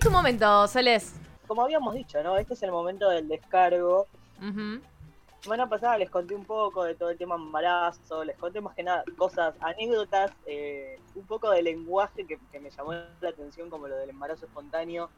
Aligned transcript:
Tu 0.00 0.10
momento, 0.10 0.66
Celes. 0.66 1.14
Como 1.46 1.62
habíamos 1.62 1.94
dicho, 1.94 2.22
¿no? 2.22 2.38
Este 2.38 2.54
es 2.54 2.62
el 2.62 2.70
momento 2.70 3.10
del 3.10 3.28
descargo. 3.28 4.06
Ujú. 4.38 4.80
Semana 5.42 5.68
pasada 5.68 5.98
les 5.98 6.08
conté 6.08 6.34
un 6.34 6.44
poco 6.44 6.84
de 6.84 6.94
todo 6.94 7.10
el 7.10 7.18
tema 7.18 7.34
embarazo, 7.34 8.24
les 8.24 8.36
conté 8.38 8.62
más 8.62 8.74
que 8.74 8.82
nada 8.82 9.04
cosas, 9.18 9.54
anécdotas, 9.60 10.32
eh, 10.46 10.98
un 11.14 11.26
poco 11.26 11.50
de 11.50 11.62
lenguaje 11.62 12.26
que, 12.26 12.38
que 12.50 12.60
me 12.60 12.70
llamó 12.70 12.92
la 12.92 13.28
atención, 13.28 13.68
como 13.68 13.88
lo 13.88 13.96
del 13.96 14.10
embarazo 14.10 14.46
espontáneo. 14.46 15.10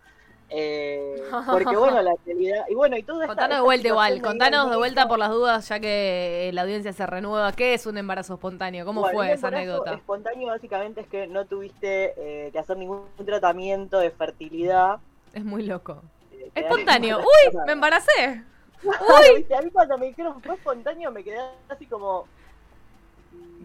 Eh, 0.55 1.23
porque 1.51 1.77
bueno, 1.77 2.03
la 2.03 2.15
realidad. 2.27 2.65
Y 2.69 2.75
bueno, 2.75 2.97
y 2.97 3.03
todo 3.03 3.27
Contanos 3.27 3.59
de 3.59 3.63
vuelta 3.63 3.89
igual, 3.89 4.21
contanos 4.21 4.71
de 4.71 4.77
vuelta 4.77 5.09
por 5.09 5.19
las 5.19 5.31
dudas, 5.31 5.67
ya 5.69 5.81
que 5.81 6.49
eh, 6.49 6.53
la 6.53 6.63
audiencia 6.63 6.93
se 6.93 7.07
renueva. 7.07 7.53
¿Qué 7.53 7.75
es 7.75 7.87
un 7.87 7.97
embarazo 7.97 8.35
espontáneo? 8.35 8.85
¿Cómo 8.85 9.01
Bueno, 9.01 9.17
fue 9.17 9.33
esa 9.33 9.49
anécdota? 9.49 9.95
Espontáneo 9.95 10.49
básicamente 10.49 11.01
es 11.01 11.07
que 11.09 11.27
no 11.27 11.47
tuviste 11.47 12.15
eh, 12.17 12.51
que 12.53 12.59
hacer 12.59 12.77
ningún 12.77 13.07
tratamiento 13.25 13.99
de 13.99 14.11
fertilidad. 14.11 14.99
Es 15.33 15.45
muy 15.45 15.63
loco. 15.65 16.03
eh, 16.31 16.51
Espontáneo. 16.55 17.19
Uy, 17.21 17.59
me 17.67 17.73
embaracé. 17.73 18.43
¿viste? 19.37 19.55
A 19.57 19.63
mí 19.63 19.71
cuando 19.71 19.97
me 19.97 20.07
dijeron 20.07 20.43
fue 20.43 20.55
espontáneo 20.55 21.11
me 21.11 21.23
quedé 21.25 21.39
así 21.69 21.87
como... 21.87 22.27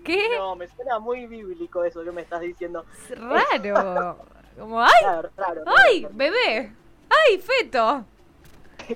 ¿Qué? 0.04 0.38
No, 0.38 0.56
me 0.56 0.68
suena 0.70 1.00
muy 1.00 1.26
bíblico 1.28 1.84
eso 1.84 2.02
que 2.04 2.12
me 2.12 2.22
estás 2.22 2.40
diciendo. 2.40 2.86
Es 3.10 3.20
raro. 3.20 4.18
Como, 4.58 4.82
¡ay! 4.82 4.90
Claro, 5.02 5.30
raro. 5.38 5.64
¡Ay! 5.66 6.04
raro. 6.04 6.16
¡Bebé! 6.16 6.72
¡Ay, 7.10 7.38
feto! 7.40 8.06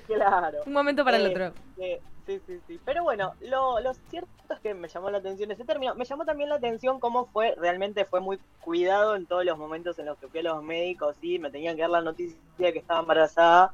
Claro. 0.07 0.59
Un 0.65 0.73
momento 0.73 1.03
para 1.03 1.17
el 1.17 1.25
Eh, 1.25 1.29
otro. 1.29 1.53
eh, 1.77 2.01
sí, 2.25 2.41
sí, 2.47 2.59
sí. 2.65 2.79
Pero 2.85 3.03
bueno, 3.03 3.33
lo, 3.41 3.79
lo 3.81 3.93
cierto 4.09 4.29
es 4.49 4.59
que 4.61 4.73
me 4.73 4.87
llamó 4.87 5.09
la 5.09 5.17
atención 5.17 5.51
ese 5.51 5.65
término. 5.65 5.95
Me 5.95 6.05
llamó 6.05 6.23
también 6.23 6.47
la 6.49 6.55
atención 6.55 6.99
cómo 7.01 7.25
fue, 7.25 7.55
realmente 7.57 8.05
fue 8.05 8.21
muy 8.21 8.39
cuidado 8.61 9.15
en 9.15 9.25
todos 9.25 9.43
los 9.43 9.57
momentos 9.57 9.99
en 9.99 10.05
los 10.05 10.17
que 10.17 10.27
fui 10.29 10.39
a 10.39 10.43
los 10.43 10.63
médicos 10.63 11.17
y 11.21 11.39
me 11.39 11.49
tenían 11.51 11.75
que 11.75 11.81
dar 11.81 11.89
la 11.91 12.01
noticia 12.01 12.37
de 12.57 12.71
que 12.71 12.79
estaba 12.79 13.01
embarazada. 13.01 13.73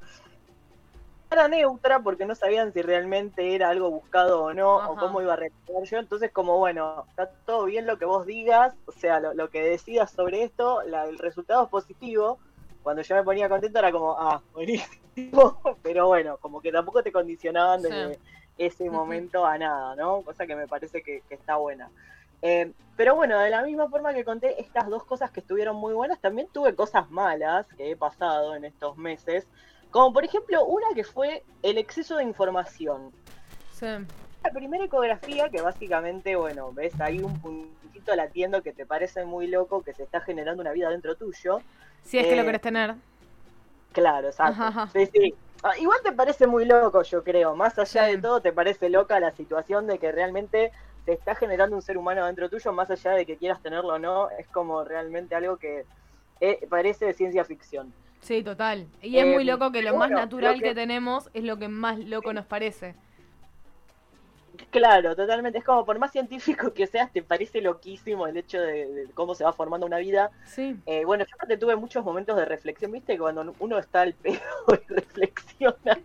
Era 1.29 1.47
neutra 1.49 1.99
porque 1.99 2.25
no 2.25 2.35
sabían 2.35 2.71
si 2.71 2.81
realmente 2.81 3.53
era 3.53 3.69
algo 3.69 3.91
buscado 3.91 4.43
o 4.43 4.53
no, 4.53 4.77
o 4.77 4.95
cómo 4.95 5.21
iba 5.21 5.33
a 5.33 5.35
reaccionar 5.35 5.83
yo. 5.83 5.97
Entonces, 5.99 6.31
como 6.31 6.57
bueno, 6.57 7.05
está 7.09 7.29
todo 7.45 7.65
bien 7.65 7.85
lo 7.85 7.97
que 7.97 8.05
vos 8.05 8.25
digas, 8.25 8.73
o 8.85 8.91
sea, 8.93 9.19
lo, 9.19 9.33
lo 9.33 9.49
que 9.49 9.61
decidas 9.61 10.11
sobre 10.11 10.43
esto, 10.43 10.81
la- 10.83 11.05
el 11.05 11.17
resultado 11.17 11.63
es 11.63 11.69
positivo. 11.69 12.39
Cuando 12.81 13.01
yo 13.01 13.15
me 13.15 13.23
ponía 13.23 13.49
contento 13.49 13.77
era 13.79 13.91
como, 13.91 14.15
ah, 14.17 14.41
buenísimo. 14.53 15.59
Pero 15.83 16.07
bueno, 16.07 16.37
como 16.37 16.61
que 16.61 16.71
tampoco 16.71 17.03
te 17.03 17.11
condicionaban 17.11 17.81
desde 17.81 18.15
Sí. 18.15 18.21
ese 18.57 18.89
momento 18.89 19.45
a 19.45 19.57
nada, 19.57 19.95
¿no? 19.95 20.21
Cosa 20.21 20.47
que 20.47 20.55
me 20.55 20.67
parece 20.67 21.03
que, 21.03 21.21
que 21.27 21.35
está 21.35 21.57
buena. 21.57 21.91
Eh, 22.41 22.71
pero 22.95 23.15
bueno, 23.15 23.37
de 23.39 23.49
la 23.49 23.63
misma 23.63 23.89
forma 23.89 24.13
que 24.13 24.23
conté 24.23 24.59
estas 24.61 24.87
dos 24.89 25.03
cosas 25.03 25.29
que 25.31 25.39
estuvieron 25.41 25.75
muy 25.75 25.93
buenas, 25.93 26.19
también 26.19 26.47
tuve 26.51 26.73
cosas 26.75 27.09
malas 27.11 27.67
que 27.75 27.91
he 27.91 27.95
pasado 27.95 28.55
en 28.55 28.63
estos 28.65 28.95
meses. 28.97 29.47
Como 29.91 30.13
por 30.13 30.23
ejemplo, 30.25 30.65
una 30.65 30.87
que 30.93 31.03
fue 31.03 31.43
el 31.63 31.77
exceso 31.77 32.17
de 32.17 32.23
información. 32.23 33.11
Sí. 33.73 33.85
La 34.43 34.51
primera 34.53 34.83
ecografía, 34.85 35.49
que 35.49 35.61
básicamente, 35.61 36.35
bueno, 36.35 36.71
ves 36.71 36.99
ahí 37.01 37.19
un 37.19 37.39
puntito 37.39 38.15
latiendo 38.15 38.61
que 38.61 38.73
te 38.73 38.85
parece 38.85 39.25
muy 39.25 39.47
loco, 39.47 39.81
que 39.81 39.93
se 39.93 40.03
está 40.03 40.21
generando 40.21 40.61
una 40.61 40.71
vida 40.71 40.89
dentro 40.89 41.15
tuyo. 41.15 41.59
Si 42.03 42.17
es 42.17 42.27
que 42.27 42.35
lo 42.35 42.43
Eh, 42.43 42.45
querés 42.45 42.61
tener. 42.61 42.95
Claro, 43.93 44.27
exacto. 44.27 44.61
Ajá. 44.61 44.89
Sí, 44.93 45.07
sí. 45.13 45.33
Ah, 45.63 45.77
igual 45.79 45.99
te 46.03 46.11
parece 46.11 46.45
muy 46.45 46.65
loco, 46.65 47.01
yo 47.01 47.23
creo. 47.23 47.55
Más 47.55 47.77
allá 47.79 48.05
Sí. 48.05 48.15
de 48.15 48.21
todo, 48.21 48.41
te 48.41 48.53
parece 48.53 48.89
loca 48.89 49.19
la 49.19 49.31
situación 49.31 49.87
de 49.87 49.97
que 49.97 50.11
realmente 50.11 50.71
se 51.05 51.13
está 51.13 51.33
generando 51.35 51.75
un 51.75 51.81
ser 51.81 51.97
humano 51.97 52.25
dentro 52.25 52.47
tuyo, 52.49 52.71
más 52.73 52.91
allá 52.91 53.11
de 53.13 53.25
que 53.25 53.37
quieras 53.37 53.61
tenerlo 53.61 53.93
o 53.95 53.99
no. 53.99 54.29
Es 54.31 54.47
como 54.47 54.83
realmente 54.83 55.33
algo 55.35 55.57
que 55.57 55.85
eh, 56.39 56.67
parece 56.69 57.05
de 57.05 57.13
ciencia 57.13 57.43
ficción. 57.43 57.91
Sí, 58.21 58.43
total. 58.43 58.87
Y 59.01 59.17
es 59.17 59.25
Eh, 59.25 59.33
muy 59.33 59.43
loco 59.45 59.71
que 59.71 59.81
lo 59.81 59.95
más 59.95 60.09
natural 60.11 60.55
que... 60.55 60.69
que- 60.69 60.75
tenemos 60.75 61.29
es 61.33 61.43
lo 61.43 61.57
que 61.57 61.67
más 61.69 61.97
loco 61.99 62.33
nos 62.33 62.45
parece. 62.45 62.95
Claro, 64.71 65.15
totalmente. 65.15 65.59
Es 65.59 65.63
como 65.63 65.85
por 65.85 65.99
más 65.99 66.11
científico 66.11 66.73
que 66.73 66.87
seas, 66.87 67.11
te 67.13 67.21
parece 67.21 67.61
loquísimo 67.61 68.25
el 68.25 68.37
hecho 68.37 68.59
de, 68.59 68.87
de 68.87 69.09
cómo 69.13 69.35
se 69.35 69.43
va 69.43 69.53
formando 69.53 69.85
una 69.85 69.99
vida. 69.99 70.31
Sí. 70.45 70.75
Eh, 70.87 71.05
bueno, 71.05 71.25
yo 71.25 71.35
aparte 71.35 71.57
tuve 71.57 71.75
muchos 71.75 72.03
momentos 72.03 72.35
de 72.35 72.45
reflexión, 72.45 72.91
¿viste? 72.91 73.13
Que 73.13 73.19
Cuando 73.19 73.53
uno 73.59 73.77
está 73.77 74.01
al 74.01 74.13
pedo 74.15 74.39
y 74.89 74.93
reflexiona. 74.93 75.99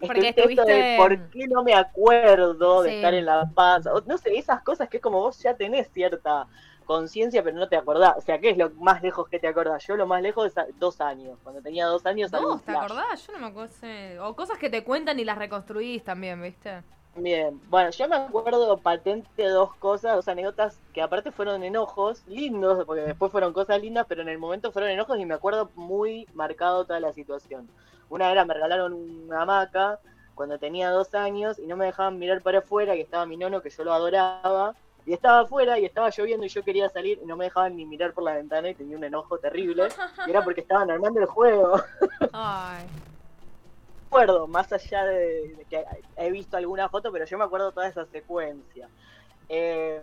Porque 0.00 0.20
¿viste? 0.20 0.40
Esto 0.50 0.64
de 0.64 0.96
estuviste- 0.96 0.96
por 0.96 1.30
qué 1.30 1.46
no 1.46 1.62
me 1.62 1.74
acuerdo 1.74 2.82
de 2.82 2.90
Sí. 2.90 2.96
estar 2.96 3.12
en 3.14 3.26
La 3.26 3.50
Paz. 3.54 3.84
No 4.06 4.16
sé, 4.16 4.36
esas 4.38 4.62
cosas 4.62 4.88
que 4.88 4.96
es 4.96 5.02
como 5.02 5.20
vos 5.20 5.38
ya 5.42 5.54
tenés 5.54 5.88
cierta 5.92 6.46
conciencia, 6.90 7.44
pero 7.44 7.56
no 7.56 7.68
te 7.68 7.76
acordás. 7.76 8.16
O 8.16 8.20
sea, 8.20 8.40
¿qué 8.40 8.50
es 8.50 8.58
lo 8.58 8.70
más 8.70 9.00
lejos 9.00 9.28
que 9.28 9.38
te 9.38 9.46
acordás? 9.46 9.86
Yo 9.86 9.94
lo 9.94 10.08
más 10.08 10.20
lejos 10.22 10.46
es 10.48 10.54
dos 10.80 11.00
años. 11.00 11.38
Cuando 11.44 11.62
tenía 11.62 11.86
dos 11.86 12.04
años... 12.04 12.32
¿Vos 12.32 12.64
te 12.64 12.72
acordás? 12.72 13.24
Yo 13.24 13.32
no 13.34 13.38
me 13.38 13.46
acuerdo. 13.46 13.72
sí. 13.80 14.18
O 14.20 14.34
cosas 14.34 14.58
que 14.58 14.68
te 14.68 14.82
cuentan 14.82 15.20
y 15.20 15.24
las 15.24 15.38
reconstruís 15.38 16.02
también, 16.02 16.42
¿viste? 16.42 16.82
Bien, 17.14 17.60
bueno, 17.70 17.90
yo 17.90 18.08
me 18.08 18.16
acuerdo 18.16 18.76
patente 18.78 19.28
de 19.36 19.50
dos 19.50 19.72
cosas, 19.76 20.16
dos 20.16 20.26
anécdotas 20.26 20.80
que 20.92 21.00
aparte 21.00 21.30
fueron 21.30 21.62
enojos, 21.62 22.24
lindos, 22.26 22.84
porque 22.84 23.02
después 23.02 23.30
fueron 23.30 23.52
cosas 23.52 23.80
lindas, 23.80 24.06
pero 24.08 24.22
en 24.22 24.28
el 24.28 24.38
momento 24.38 24.72
fueron 24.72 24.90
enojos 24.90 25.16
y 25.20 25.26
me 25.26 25.34
acuerdo 25.34 25.70
muy 25.76 26.26
marcado 26.34 26.86
toda 26.86 26.98
la 26.98 27.12
situación. 27.12 27.68
Una 28.08 28.32
era 28.32 28.44
me 28.44 28.54
regalaron 28.54 28.94
una 28.94 29.42
hamaca 29.42 30.00
cuando 30.34 30.58
tenía 30.58 30.90
dos 30.90 31.14
años 31.14 31.60
y 31.60 31.68
no 31.68 31.76
me 31.76 31.86
dejaban 31.86 32.18
mirar 32.18 32.42
para 32.42 32.58
afuera, 32.58 32.94
que 32.94 33.02
estaba 33.02 33.26
mi 33.26 33.36
nono, 33.36 33.62
que 33.62 33.70
yo 33.70 33.84
lo 33.84 33.92
adoraba, 33.92 34.74
y 35.10 35.14
estaba 35.14 35.40
afuera 35.40 35.76
y 35.76 35.84
estaba 35.84 36.08
lloviendo 36.10 36.46
y 36.46 36.48
yo 36.48 36.62
quería 36.62 36.88
salir 36.88 37.18
y 37.20 37.26
no 37.26 37.36
me 37.36 37.46
dejaban 37.46 37.76
ni 37.76 37.84
mirar 37.84 38.12
por 38.12 38.22
la 38.22 38.34
ventana 38.34 38.70
y 38.70 38.76
tenía 38.76 38.96
un 38.96 39.02
enojo 39.02 39.38
terrible, 39.38 39.88
y 40.26 40.30
era 40.30 40.44
porque 40.44 40.60
estaban 40.60 40.88
armando 40.88 41.18
el 41.18 41.26
juego. 41.26 41.82
Ay. 42.32 42.86
acuerdo, 44.06 44.46
más 44.46 44.72
allá 44.72 45.04
de, 45.06 45.54
de 45.56 45.66
que 45.68 45.84
he 46.16 46.30
visto 46.30 46.56
alguna 46.56 46.88
foto, 46.88 47.10
pero 47.10 47.24
yo 47.24 47.38
me 47.38 47.42
acuerdo 47.42 47.72
toda 47.72 47.88
esa 47.88 48.06
secuencia. 48.06 48.88
Eh, 49.48 50.00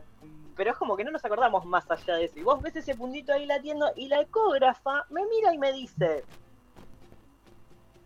pero 0.57 0.71
es 0.71 0.77
como 0.77 0.97
que 0.97 1.05
no 1.05 1.11
nos 1.11 1.23
acordamos 1.23 1.65
más 1.65 1.89
allá 1.89 2.15
de 2.15 2.25
eso. 2.25 2.37
Y 2.39 2.43
vos 2.43 2.61
ves 2.61 2.75
ese 2.75 2.93
puntito 2.93 3.31
ahí 3.31 3.45
latiendo 3.45 3.89
y 3.95 4.09
la 4.09 4.19
ecógrafa 4.19 5.05
me 5.09 5.25
mira 5.25 5.53
y 5.53 5.57
me 5.57 5.71
dice... 5.71 6.25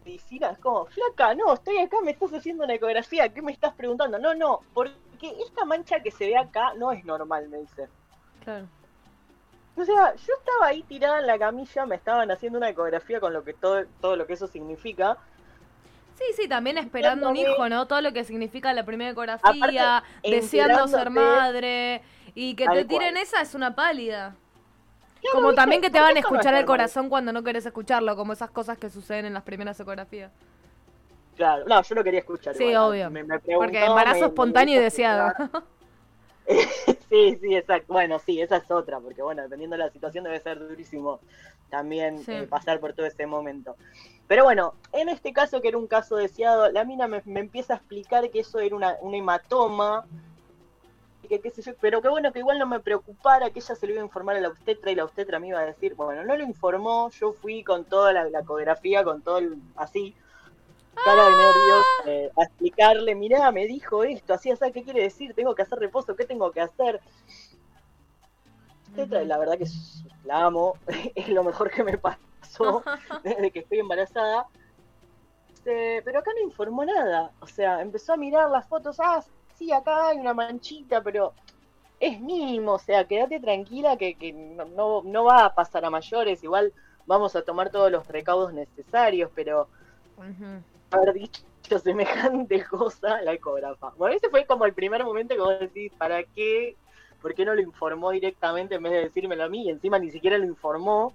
Medicina, 0.05 0.51
es 0.51 0.59
como, 0.59 0.85
flaca, 0.85 1.33
no, 1.33 1.53
estoy 1.53 1.79
acá, 1.79 1.97
me 2.03 2.11
estás 2.11 2.31
haciendo 2.31 2.63
una 2.63 2.75
ecografía, 2.75 3.29
¿qué 3.29 3.41
me 3.41 3.51
estás 3.51 3.73
preguntando? 3.73 4.17
No, 4.17 4.33
no, 4.33 4.61
porque 4.73 4.93
esta 5.27 5.65
mancha 5.65 6.01
que 6.01 6.11
se 6.11 6.25
ve 6.25 6.37
acá 6.37 6.73
no 6.77 6.91
es 6.91 7.03
normal, 7.05 7.47
me 7.49 7.59
dice. 7.59 7.87
Claro. 8.43 8.67
O 9.75 9.85
sea, 9.85 10.13
yo 10.15 10.33
estaba 10.37 10.67
ahí 10.67 10.83
tirada 10.83 11.19
en 11.19 11.27
la 11.27 11.39
camilla, 11.39 11.85
me 11.85 11.95
estaban 11.95 12.29
haciendo 12.29 12.57
una 12.57 12.69
ecografía 12.69 13.19
con 13.19 13.33
lo 13.33 13.43
que 13.43 13.53
todo, 13.53 13.85
todo 14.01 14.15
lo 14.15 14.27
que 14.27 14.33
eso 14.33 14.47
significa. 14.47 15.17
Sí, 16.15 16.25
sí, 16.35 16.47
también 16.47 16.77
esperando 16.77 17.29
un 17.29 17.37
hijo, 17.37 17.67
¿no? 17.69 17.87
Todo 17.87 18.01
lo 18.01 18.13
que 18.13 18.23
significa 18.23 18.73
la 18.73 18.85
primera 18.85 19.11
ecografía, 19.11 19.97
Aparte, 19.97 20.07
deseando 20.29 20.87
ser 20.87 21.09
madre, 21.09 22.03
y 22.35 22.55
que 22.55 22.67
te 22.67 22.85
tiren 22.85 23.13
cual. 23.13 23.23
esa 23.23 23.41
es 23.41 23.55
una 23.55 23.73
pálida. 23.75 24.35
Claro, 25.21 25.35
Como 25.35 25.47
¿viste? 25.49 25.61
también 25.61 25.81
que 25.81 25.89
te 25.89 25.99
Porque 25.99 26.13
no 26.13 26.19
es 26.19 26.25
escuchar 26.25 26.53
el 26.55 26.65
corazón 26.65 27.09
cuando 27.09 27.31
no 27.31 27.43
querés 27.43 27.65
escucharlo, 27.65 28.15
como 28.15 28.33
esas 28.33 28.51
cosas 28.51 28.77
que 28.77 28.89
suceden 28.89 29.25
en 29.25 29.33
las 29.33 29.43
primeras 29.43 29.79
ecografías. 29.79 30.31
Claro, 31.41 31.63
no, 31.65 31.81
yo 31.81 31.95
no 31.95 32.03
quería 32.03 32.19
escuchar. 32.19 32.53
Sí, 32.55 32.65
igual. 32.65 32.89
obvio. 32.91 33.09
Me- 33.09 33.23
me 33.23 33.39
preguntó, 33.39 33.65
Porque 33.71 33.83
embarazo 33.83 34.19
me- 34.19 34.25
espontáneo 34.27 34.75
y 34.79 34.83
deseado. 34.83 35.33
sí, 37.09 37.35
sí, 37.41 37.55
exacto. 37.55 37.91
Bueno, 37.91 38.19
sí, 38.19 38.39
esa 38.39 38.57
es 38.57 38.69
otra, 38.69 38.99
porque 38.99 39.23
bueno, 39.23 39.41
dependiendo 39.41 39.75
de 39.75 39.83
la 39.85 39.89
situación 39.89 40.23
debe 40.23 40.39
ser 40.39 40.59
durísimo 40.59 41.19
también 41.71 42.19
Sí. 42.25 42.31
eh, 42.31 42.47
pasar 42.47 42.79
por 42.79 42.93
todo 42.93 43.07
ese 43.07 43.25
momento. 43.25 43.75
Pero 44.27 44.43
bueno, 44.43 44.75
en 44.93 45.09
este 45.09 45.33
caso 45.33 45.61
que 45.61 45.69
era 45.69 45.79
un 45.79 45.87
caso 45.87 46.15
deseado, 46.15 46.71
la 46.71 46.83
mina 46.83 47.07
me, 47.07 47.23
me 47.25 47.39
empieza 47.39 47.73
a 47.73 47.77
explicar 47.77 48.29
que 48.29 48.41
eso 48.41 48.59
era 48.59 48.75
una, 48.75 48.97
un 49.01 49.15
hematoma, 49.15 50.05
que 51.27 51.39
qué 51.39 51.49
sé 51.49 51.63
yo, 51.63 51.71
pero 51.81 52.01
que 52.03 52.09
bueno, 52.09 52.31
que 52.31 52.39
igual 52.39 52.59
no 52.59 52.67
me 52.67 52.79
preocupara, 52.81 53.49
que 53.49 53.59
ella 53.59 53.73
se 53.75 53.87
lo 53.87 53.93
iba 53.93 54.01
a 54.01 54.05
informar 54.05 54.35
a 54.35 54.41
la 54.41 54.49
obstetra 54.49 54.91
y 54.91 54.95
la 54.95 55.05
obstetra 55.05 55.39
me 55.39 55.47
iba 55.47 55.59
a 55.59 55.65
decir, 55.65 55.95
bueno, 55.95 56.23
no 56.23 56.35
lo 56.35 56.43
informó, 56.43 57.09
yo 57.11 57.33
fui 57.33 57.63
con 57.63 57.83
toda 57.85 58.13
la, 58.13 58.25
la 58.29 58.39
ecografía, 58.41 59.03
con 59.03 59.21
todo 59.21 59.37
el, 59.39 59.55
así, 59.75 60.13
cara 61.03 61.23
de 61.23 61.31
nervios, 61.31 61.85
eh, 62.05 62.31
a 62.37 62.43
explicarle, 62.43 63.15
mirá, 63.15 63.51
me 63.51 63.65
dijo 63.65 64.03
esto, 64.03 64.33
así, 64.33 64.51
así, 64.51 64.71
¿qué 64.71 64.83
quiere 64.83 65.03
decir? 65.03 65.33
Tengo 65.33 65.55
que 65.55 65.63
hacer 65.63 65.79
reposo, 65.79 66.15
¿qué 66.15 66.25
tengo 66.25 66.51
que 66.51 66.61
hacer? 66.61 67.01
La 68.95 69.37
verdad 69.37 69.57
que 69.57 69.65
la 70.25 70.45
amo, 70.45 70.75
es 71.15 71.29
lo 71.29 71.43
mejor 71.43 71.71
que 71.71 71.83
me 71.83 71.97
pasó 71.97 72.83
desde 73.23 73.51
que 73.51 73.59
estoy 73.59 73.79
embarazada. 73.79 74.47
Este, 75.53 76.01
pero 76.03 76.19
acá 76.19 76.31
no 76.33 76.41
informó 76.41 76.83
nada, 76.83 77.31
o 77.39 77.47
sea, 77.47 77.81
empezó 77.81 78.13
a 78.13 78.17
mirar 78.17 78.49
las 78.49 78.67
fotos, 78.67 78.99
ah, 78.99 79.23
sí, 79.57 79.71
acá 79.71 80.07
hay 80.07 80.17
una 80.17 80.33
manchita, 80.33 81.03
pero 81.03 81.33
es 81.99 82.19
mínimo, 82.19 82.73
o 82.73 82.79
sea, 82.79 83.05
quédate 83.05 83.39
tranquila 83.39 83.95
que, 83.95 84.15
que 84.15 84.33
no, 84.33 85.03
no, 85.03 85.23
va 85.23 85.45
a 85.45 85.53
pasar 85.53 85.85
a 85.85 85.91
mayores, 85.91 86.43
igual 86.43 86.73
vamos 87.05 87.35
a 87.35 87.43
tomar 87.43 87.69
todos 87.69 87.91
los 87.91 88.07
recaudos 88.07 88.53
necesarios, 88.53 89.29
pero. 89.35 89.67
Haber 90.91 91.13
dicho 91.13 91.41
semejante 91.79 92.63
cosa 92.69 93.21
la 93.21 93.33
ecógrafa. 93.33 93.93
Bueno, 93.97 94.15
ese 94.15 94.29
fue 94.29 94.45
como 94.45 94.65
el 94.65 94.73
primer 94.73 95.03
momento 95.03 95.35
que 95.35 95.41
vos 95.41 95.59
decís, 95.59 95.91
¿para 95.97 96.23
qué? 96.23 96.75
¿Por 97.21 97.33
qué 97.35 97.45
no 97.45 97.53
lo 97.53 97.61
informó 97.61 98.11
directamente 98.11 98.75
en 98.75 98.83
vez 98.83 98.91
de 98.93 99.03
decírmelo 99.03 99.43
a 99.43 99.49
mí? 99.49 99.65
Y 99.65 99.69
encima 99.69 99.99
ni 99.99 100.09
siquiera 100.11 100.37
lo 100.37 100.45
informó. 100.45 101.13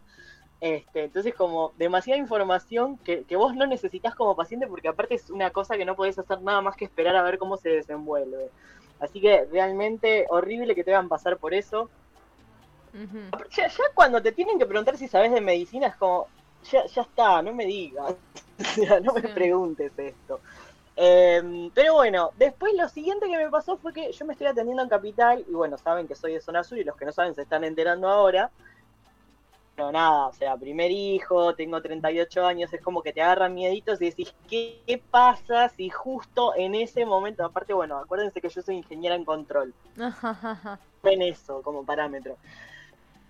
Este, 0.61 1.05
entonces, 1.05 1.35
como 1.35 1.73
demasiada 1.77 2.19
información 2.19 2.97
que, 2.99 3.25
que 3.25 3.37
vos 3.37 3.55
no 3.55 3.67
necesitas 3.67 4.15
como 4.15 4.37
paciente, 4.37 4.67
porque 4.67 4.89
aparte 4.89 5.15
es 5.15 5.29
una 5.29 5.51
cosa 5.51 5.77
que 5.77 5.85
no 5.85 5.97
podés 5.97 6.19
hacer 6.19 6.41
nada 6.41 6.63
más 6.63 6.77
que 6.77 6.87
esperar 6.87 7.17
a 7.17 7.23
ver 7.23 7.39
cómo 7.39 7.57
se 7.57 7.69
desenvuelve. 7.69 8.51
Así 9.01 9.21
que 9.21 9.47
realmente 9.51 10.27
horrible 10.31 10.75
que 10.75 10.85
te 10.85 10.95
hagan 10.95 11.09
pasar 11.09 11.37
por 11.37 11.53
eso. 11.53 11.91
Ya, 13.55 13.69
ya 13.69 13.85
cuando 13.95 14.23
te 14.23 14.33
tienen 14.33 14.59
que 14.59 14.65
preguntar 14.65 14.97
si 14.97 15.07
sabes 15.07 15.31
de 15.33 15.43
medicina 15.43 15.89
es 15.89 15.97
como, 15.97 16.29
ya, 16.71 16.87
ya 16.87 17.03
está, 17.03 17.43
no 17.43 17.53
me 17.53 17.67
digas, 17.67 18.15
o 18.61 18.65
sea, 18.65 19.01
no 19.01 19.15
me 19.15 19.23
preguntes 19.23 19.93
esto. 19.97 20.41
Eh, 20.99 21.71
pero 21.75 21.95
bueno, 21.95 22.31
después 22.39 22.73
lo 22.75 22.89
siguiente 22.89 23.27
que 23.29 23.37
me 23.37 23.51
pasó 23.51 23.77
fue 23.77 23.93
que 23.93 24.11
yo 24.13 24.25
me 24.25 24.33
estoy 24.33 24.47
atendiendo 24.47 24.83
en 24.83 24.89
Capital 24.89 25.45
y 25.47 25.53
bueno, 25.53 25.77
saben 25.77 26.09
que 26.09 26.15
soy 26.15 26.33
de 26.33 26.41
zona 26.41 26.65
sur 26.65 26.79
y 26.79 26.85
los 26.85 26.97
que 26.97 27.05
no 27.05 27.13
saben 27.13 27.35
se 27.35 27.43
están 27.43 27.65
enterando 27.65 28.09
ahora. 28.09 28.51
Pero 29.75 29.93
nada, 29.93 30.29
o 30.29 30.33
sea, 30.33 30.57
primer 30.57 30.91
hijo, 30.91 31.55
tengo 31.55 31.83
38 31.83 32.47
años, 32.47 32.73
es 32.73 32.81
como 32.81 33.03
que 33.03 33.13
te 33.13 33.21
agarran 33.21 33.53
mieditos 33.53 34.01
y 34.01 34.07
decís, 34.07 34.35
¿qué, 34.49 34.81
qué 34.87 34.97
pasa 34.97 35.69
si 35.69 35.91
justo 35.91 36.55
en 36.57 36.75
ese 36.75 37.05
momento, 37.05 37.45
aparte, 37.45 37.75
bueno, 37.75 37.99
acuérdense 37.99 38.41
que 38.41 38.49
yo 38.49 38.63
soy 38.63 38.77
ingeniera 38.77 39.17
en 39.17 39.27
control, 39.27 39.75
en 41.03 41.23
eso 41.23 41.61
como 41.61 41.85
parámetro. 41.85 42.39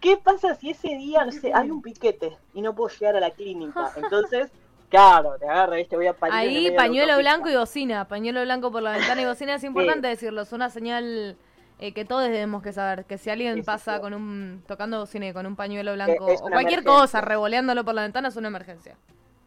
¿Qué 0.00 0.16
pasa 0.16 0.54
si 0.54 0.70
ese 0.70 0.88
día, 0.88 1.24
no 1.24 1.32
sé, 1.32 1.52
hay 1.54 1.70
un 1.70 1.82
piquete 1.82 2.36
y 2.54 2.60
no 2.60 2.74
puedo 2.74 2.94
llegar 2.94 3.16
a 3.16 3.20
la 3.20 3.30
clínica? 3.30 3.92
Entonces, 3.96 4.50
claro, 4.90 5.36
te 5.38 5.48
agarra, 5.48 5.76
¿viste? 5.76 5.96
Voy 5.96 6.06
a 6.06 6.10
el 6.10 6.32
Ahí 6.32 6.70
pañuelo 6.76 7.16
blanco 7.18 7.48
y 7.48 7.56
bocina. 7.56 8.06
Pañuelo 8.06 8.42
blanco 8.42 8.70
por 8.70 8.82
la 8.82 8.92
ventana 8.92 9.22
y 9.22 9.24
bocina 9.24 9.54
es 9.54 9.64
importante 9.64 10.08
decirlo. 10.08 10.42
Es 10.42 10.52
una 10.52 10.70
señal 10.70 11.36
eh, 11.78 11.92
que 11.92 12.04
todos 12.04 12.24
debemos 12.24 12.62
que 12.62 12.72
saber. 12.72 13.04
Que 13.06 13.18
si 13.18 13.30
alguien 13.30 13.64
pasa 13.64 14.00
con 14.00 14.12
un 14.12 14.62
tocando 14.66 15.00
bocina 15.00 15.28
y 15.28 15.32
con 15.32 15.46
un 15.46 15.56
pañuelo 15.56 15.94
blanco 15.94 16.28
es 16.28 16.40
o 16.40 16.44
cualquier 16.44 16.80
emergencia. 16.80 17.00
cosa 17.00 17.20
revoleándolo 17.22 17.84
por 17.84 17.94
la 17.94 18.02
ventana 18.02 18.28
es 18.28 18.36
una 18.36 18.48
emergencia. 18.48 18.96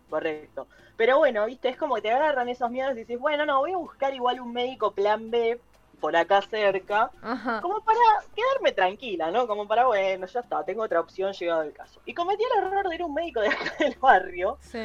Correcto. 0.10 0.68
Pero 0.98 1.19
bueno, 1.19 1.46
viste, 1.46 1.69
es 1.69 1.78
como 1.78 1.96
que 1.96 2.01
te 2.01 2.12
agarran 2.12 2.50
esos 2.50 2.69
miedos 2.72 2.94
y 2.94 3.00
dices, 3.00 3.19
bueno, 3.19 3.46
no, 3.46 3.60
voy 3.60 3.72
a 3.72 3.78
buscar 3.78 4.13
igual 4.13 4.42
un 4.42 4.51
médico 4.51 4.92
plan 4.92 5.30
B 5.30 5.60
por 6.00 6.16
acá 6.16 6.42
cerca, 6.42 7.12
Ajá. 7.22 7.62
como 7.62 7.81
para 7.84 8.00
quedarme 8.36 8.72
tranquila, 8.72 9.31
¿no? 9.31 9.48
Como 9.48 9.68
para, 9.68 9.86
bueno, 9.86 10.25
ya 10.28 10.40
está, 10.40 10.63
tengo 10.63 10.84
otra 10.84 11.00
opción 11.00 11.34
llegado 11.34 11.62
el 11.63 11.74
caso. 11.74 12.01
Y 12.06 12.13
cometí 12.13 12.44
el 12.44 12.63
error 12.63 12.88
de 12.88 12.96
ir 12.96 13.01
a 13.01 13.06
un 13.06 13.13
médico 13.13 13.42
de 13.42 13.50
acá 13.50 13.74
del 13.80 13.96
barrio, 14.00 14.57
Sí. 14.62 14.80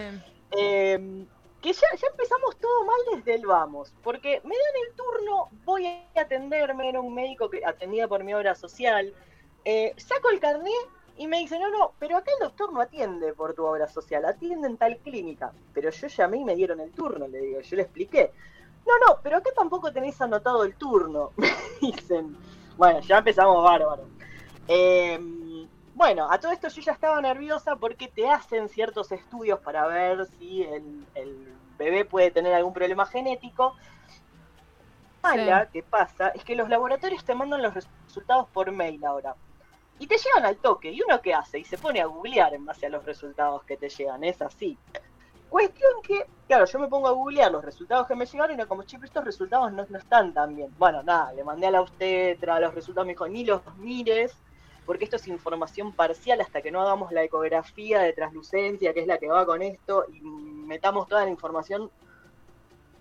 eh, 0.57 1.27
que 1.61 1.73
ya, 1.73 1.87
ya 1.97 2.07
empezamos 2.09 2.57
todo 2.59 2.85
mal 2.85 2.99
desde 3.17 3.35
el 3.37 3.47
vamos, 3.47 3.95
porque 4.03 4.41
me 4.45 4.55
dan 4.55 4.83
el 4.89 4.97
turno, 4.97 5.49
voy 5.65 5.87
a 5.87 6.21
atenderme, 6.21 6.89
era 6.91 7.01
un 7.01 7.15
médico 7.15 7.49
que 7.49 7.65
atendía 7.65 8.07
por 8.07 8.23
mi 8.23 8.35
obra 8.35 8.55
social, 8.55 9.15
eh, 9.65 9.95
saco 9.97 10.29
el 10.29 10.41
carnet 10.41 10.73
y 11.17 11.27
me 11.27 11.39
dice, 11.39 11.59
no, 11.59 11.71
no, 11.71 11.93
pero 11.99 12.17
acá 12.19 12.31
el 12.39 12.47
doctor 12.49 12.73
no 12.73 12.81
atiende 12.83 13.33
por 13.33 13.55
tu 13.55 13.65
obra 13.65 13.89
social, 13.89 14.25
atiende 14.27 14.67
en 14.69 14.77
tal 14.77 14.99
clínica. 14.99 15.53
Pero 15.73 15.89
yo 15.91 16.07
llamé 16.09 16.39
y 16.39 16.45
me 16.45 16.55
dieron 16.57 16.81
el 16.81 16.91
turno, 16.91 17.27
le 17.29 17.39
digo, 17.39 17.61
yo 17.61 17.77
le 17.77 17.83
expliqué. 17.83 18.33
No, 18.87 18.93
no, 19.07 19.19
pero 19.23 19.39
acá 19.39 19.51
tampoco 19.57 19.93
tenéis 19.93 20.21
anotado 20.21 20.65
el 20.65 20.75
turno, 20.77 21.33
me 21.37 21.51
dicen. 21.81 22.37
Bueno, 22.77 23.01
ya 23.01 23.19
empezamos 23.19 23.63
bárbaro. 23.63 24.07
Eh, 24.69 25.19
bueno, 25.95 26.31
a 26.31 26.39
todo 26.39 26.53
esto 26.53 26.69
yo 26.69 26.83
ya 26.83 26.93
estaba 26.93 27.21
nerviosa 27.21 27.77
porque 27.77 28.09
te 28.09 28.29
hacen 28.29 28.69
ciertos 28.69 29.13
estudios 29.13 29.61
para 29.61 29.87
ver 29.87 30.27
si 30.39 30.63
el, 30.63 31.07
el 31.15 31.55
bebé 31.79 32.05
puede 32.05 32.31
tener 32.31 32.53
algún 32.53 32.73
problema 32.73 33.07
genético. 33.07 33.77
Mala, 35.23 35.69
que 35.73 35.83
pasa, 35.83 36.29
es 36.29 36.45
que 36.45 36.55
los 36.55 36.69
laboratorios 36.69 37.25
te 37.25 37.35
mandan 37.35 37.63
los 37.63 37.73
resultados 37.73 38.47
por 38.53 38.71
mail 38.73 39.03
ahora. 39.05 39.35
Y 39.99 40.07
te 40.07 40.19
llegan 40.19 40.45
al 40.45 40.57
toque. 40.57 40.91
¿Y 40.91 41.01
uno 41.03 41.23
qué 41.23 41.33
hace? 41.33 41.61
Y 41.61 41.65
se 41.65 41.79
pone 41.79 42.01
a 42.01 42.07
googlear 42.07 42.53
en 42.53 42.67
base 42.67 42.87
a 42.87 42.91
los 42.91 43.05
resultados 43.05 43.63
que 43.65 43.77
te 43.77 43.89
llegan. 43.89 44.23
Es 44.25 44.43
así. 44.43 44.77
Cuestión 45.49 45.93
que, 46.02 46.26
claro, 46.49 46.64
yo 46.64 46.79
me 46.79 46.88
pongo 46.88 47.08
a 47.08 47.12
googlear 47.12 47.52
los 47.52 47.64
resultados 47.64 48.06
que 48.06 48.17
me 48.17 48.26
llegaron 48.26 48.52
y 48.56 48.61
era 48.61 48.67
como, 48.67 48.82
che, 48.82 48.96
pero 48.96 49.06
estos 49.06 49.25
resultados 49.25 49.73
no, 49.73 49.87
no 49.88 49.99
están 49.99 50.35
tan 50.35 50.55
bien. 50.56 50.75
Bueno, 50.76 51.02
nada, 51.02 51.32
le 51.32 51.44
mandé 51.44 51.67
a 51.69 51.70
la 51.70 51.81
obstetra 51.81 52.61
los 52.61 52.75
resultados, 52.75 53.06
me 53.06 53.12
dijo, 53.12 53.29
ni 53.29 53.44
los 53.44 53.62
mires, 53.76 54.37
porque 54.85 55.05
esto 55.05 55.17
es 55.17 55.29
información 55.29 55.94
parcial 55.94 56.41
hasta 56.41 56.61
que 56.61 56.70
no 56.70 56.82
hagamos 56.82 57.12
la 57.12 57.23
ecografía 57.23 58.00
de 58.00 58.12
translucencia, 58.12 58.93
que 58.93 59.00
es 59.00 59.06
la 59.06 59.19
que 59.19 59.29
va 59.29 59.46
con 59.46 59.62
esto, 59.62 60.05
y 60.12 60.20
metamos 60.23 61.06
toda 61.06 61.25
la 61.25 61.31
información. 61.31 61.91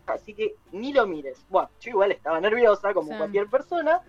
Así 0.05 0.33
que 0.35 0.55
ni 0.71 0.93
lo 0.93 1.07
mires. 1.07 1.45
Bueno, 1.49 1.69
yo 1.79 1.89
igual 1.91 2.11
estaba 2.11 2.39
nerviosa, 2.39 2.93
como 2.93 3.11
Sí. 3.11 3.17
cualquier 3.17 3.47
persona. 3.47 4.01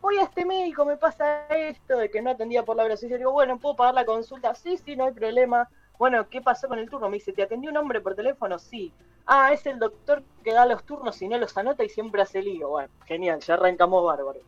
Voy 0.00 0.18
a 0.18 0.24
este 0.24 0.44
médico, 0.44 0.84
me 0.84 0.96
pasa 0.96 1.46
esto, 1.48 1.96
de 1.96 2.10
que 2.10 2.20
no 2.20 2.30
atendía 2.30 2.64
por 2.64 2.76
la 2.76 2.84
obra 2.84 2.96
social. 2.96 3.18
Digo, 3.18 3.32
bueno, 3.32 3.58
¿puedo 3.58 3.74
pagar 3.76 3.94
la 3.94 4.04
consulta? 4.04 4.54
Sí, 4.54 4.76
sí, 4.76 4.96
no 4.96 5.04
hay 5.04 5.12
problema. 5.12 5.68
Bueno, 5.98 6.28
¿qué 6.28 6.40
pasó 6.42 6.68
con 6.68 6.78
el 6.78 6.88
turno? 6.90 7.08
Me 7.08 7.16
dice, 7.16 7.32
¿te 7.32 7.42
atendió 7.42 7.70
un 7.70 7.76
hombre 7.76 8.00
por 8.00 8.14
teléfono? 8.14 8.58
Sí. 8.58 8.92
Ah, 9.26 9.52
es 9.52 9.66
el 9.66 9.78
doctor 9.78 10.22
que 10.44 10.52
da 10.52 10.66
los 10.66 10.84
turnos 10.84 11.20
y 11.22 11.28
no 11.28 11.38
los 11.38 11.56
anota 11.56 11.82
y 11.84 11.88
siempre 11.88 12.22
hace 12.22 12.42
lío. 12.42 12.68
Bueno, 12.68 12.88
genial, 13.06 13.40
ya 13.40 13.54
arrancamos 13.54 14.04
bárbaro. 14.04 14.40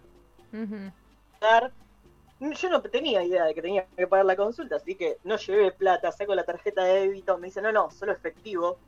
Ujú. 0.53 0.93
Dar- 1.41 1.73
Yo 2.41 2.71
no 2.71 2.81
tenía 2.83 3.25
idea 3.25 3.45
de 3.47 3.55
que 3.55 3.63
tenía 3.63 3.87
que 3.97 4.07
pagar 4.07 4.25
la 4.27 4.37
consulta, 4.37 4.77
así 4.77 4.95
que 4.95 5.19
no 5.25 5.37
llevé 5.37 5.73
plata, 5.73 6.13
saco 6.13 6.35
la 6.37 6.45
tarjeta 6.45 6.85
de 6.85 7.01
débito, 7.01 7.37
me 7.39 7.49
dice, 7.49 7.61
no, 7.61 7.73
no, 7.73 7.91
solo 7.91 8.13
efectivo. 8.13 8.79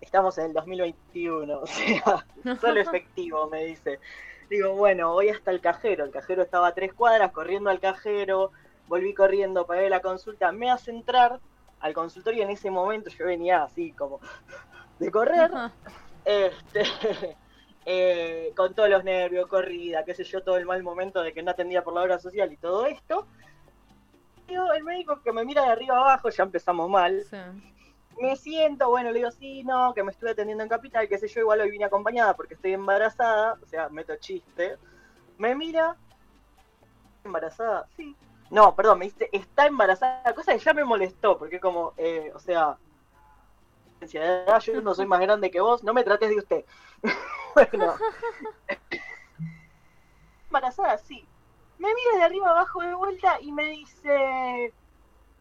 Estamos 0.00 0.38
en 0.38 0.46
el 0.46 0.52
2021, 0.52 1.58
o 1.62 1.66
sea, 1.66 2.26
solo 2.60 2.80
efectivo, 2.80 3.48
me 3.48 3.64
dice. 3.64 3.98
Digo, 4.50 4.74
bueno, 4.74 5.12
voy 5.12 5.30
hasta 5.30 5.50
el 5.50 5.60
cajero. 5.60 6.04
El 6.04 6.10
cajero 6.12 6.42
estaba 6.42 6.68
a 6.68 6.74
tres 6.74 6.92
cuadras, 6.92 7.32
corriendo 7.32 7.70
al 7.70 7.80
cajero, 7.80 8.52
volví 8.86 9.14
corriendo, 9.14 9.66
pagué 9.66 9.88
la 9.88 10.00
consulta, 10.00 10.52
me 10.52 10.70
hace 10.70 10.90
entrar 10.92 11.40
al 11.84 11.92
consultorio 11.92 12.44
en 12.44 12.50
ese 12.50 12.70
momento, 12.70 13.10
yo 13.10 13.26
venía 13.26 13.62
así 13.62 13.92
como 13.92 14.18
de 14.98 15.10
correr, 15.10 15.50
este, 16.24 16.82
eh, 17.84 18.52
con 18.56 18.74
todos 18.74 18.88
los 18.88 19.04
nervios, 19.04 19.46
corrida, 19.48 20.02
qué 20.02 20.14
sé 20.14 20.24
yo, 20.24 20.42
todo 20.42 20.56
el 20.56 20.64
mal 20.64 20.82
momento 20.82 21.20
de 21.20 21.34
que 21.34 21.42
no 21.42 21.50
atendía 21.50 21.84
por 21.84 21.92
la 21.92 22.00
obra 22.00 22.18
social 22.18 22.50
y 22.50 22.56
todo 22.56 22.86
esto. 22.86 23.26
El 24.48 24.82
médico 24.82 25.20
que 25.22 25.30
me 25.30 25.44
mira 25.44 25.60
de 25.60 25.72
arriba 25.72 25.98
abajo, 25.98 26.30
ya 26.30 26.44
empezamos 26.44 26.88
mal. 26.88 27.22
Sí. 27.22 27.36
Me 28.18 28.34
siento, 28.36 28.88
bueno, 28.88 29.10
le 29.10 29.18
digo, 29.18 29.30
sí, 29.30 29.62
no, 29.62 29.92
que 29.92 30.02
me 30.02 30.12
estuve 30.12 30.30
atendiendo 30.30 30.64
en 30.64 30.70
Capital, 30.70 31.06
qué 31.06 31.18
sé 31.18 31.28
yo, 31.28 31.40
igual 31.40 31.60
hoy 31.60 31.70
vine 31.70 31.84
acompañada 31.84 32.34
porque 32.34 32.54
estoy 32.54 32.72
embarazada, 32.72 33.58
o 33.62 33.66
sea, 33.66 33.90
meto 33.90 34.16
chiste. 34.16 34.78
Me 35.36 35.54
mira, 35.54 35.96
¿embarazada? 37.24 37.86
Sí. 37.94 38.16
No, 38.50 38.74
perdón, 38.74 38.98
me 38.98 39.06
dice, 39.06 39.28
está 39.32 39.66
embarazada, 39.66 40.34
cosa 40.34 40.52
que 40.52 40.58
ya 40.58 40.74
me 40.74 40.84
molestó, 40.84 41.38
porque 41.38 41.60
como, 41.60 41.92
eh, 41.96 42.30
o 42.34 42.38
sea, 42.38 42.76
yo 44.06 44.80
no 44.82 44.94
soy 44.94 45.06
más 45.06 45.20
grande 45.20 45.50
que 45.50 45.60
vos, 45.60 45.82
no 45.82 45.94
me 45.94 46.04
trates 46.04 46.30
de 46.30 46.36
usted. 46.36 46.64
bueno. 47.54 47.94
embarazada, 50.46 50.98
sí. 50.98 51.26
Me 51.78 51.88
mira 51.92 52.16
de 52.18 52.22
arriba 52.22 52.50
abajo 52.50 52.80
de 52.80 52.94
vuelta 52.94 53.40
y 53.40 53.50
me 53.50 53.64
dice, 53.64 54.72